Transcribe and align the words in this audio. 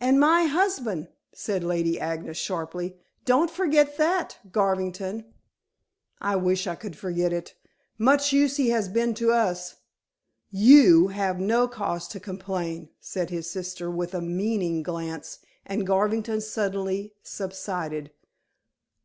"And 0.00 0.18
my 0.18 0.46
husband," 0.46 1.06
said 1.32 1.62
Lady 1.62 2.00
Agnes 2.00 2.36
sharply. 2.36 2.96
"Don't 3.24 3.48
forget 3.48 3.96
that, 3.96 4.38
Garvington." 4.50 5.24
"I 6.20 6.34
wish 6.34 6.66
I 6.66 6.74
could 6.74 6.96
forget 6.96 7.32
it. 7.32 7.54
Much 7.96 8.32
use 8.32 8.56
he 8.56 8.70
has 8.70 8.88
been 8.88 9.14
to 9.14 9.30
us." 9.30 9.76
"You 10.50 11.10
have 11.14 11.38
no 11.38 11.68
cause 11.68 12.08
to 12.08 12.18
complain," 12.18 12.88
said 12.98 13.30
his 13.30 13.48
sister 13.48 13.88
with 13.88 14.14
a 14.14 14.20
meaning 14.20 14.82
glance, 14.82 15.38
and 15.64 15.86
Garvington 15.86 16.40
suddenly 16.40 17.14
subsided. 17.22 18.10